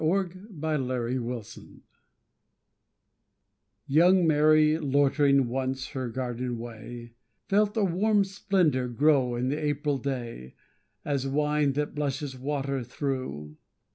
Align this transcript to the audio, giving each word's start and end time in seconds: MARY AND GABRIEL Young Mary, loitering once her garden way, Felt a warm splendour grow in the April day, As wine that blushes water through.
MARY 0.03 0.31
AND 0.33 0.61
GABRIEL 0.63 1.51
Young 3.85 4.25
Mary, 4.25 4.79
loitering 4.79 5.47
once 5.47 5.89
her 5.89 6.09
garden 6.09 6.57
way, 6.57 7.13
Felt 7.47 7.77
a 7.77 7.83
warm 7.83 8.23
splendour 8.23 8.87
grow 8.87 9.35
in 9.35 9.49
the 9.49 9.63
April 9.63 9.99
day, 9.99 10.55
As 11.05 11.27
wine 11.27 11.73
that 11.73 11.93
blushes 11.93 12.35
water 12.35 12.83
through. 12.83 13.57